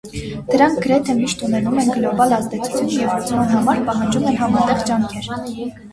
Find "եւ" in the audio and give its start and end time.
2.95-3.11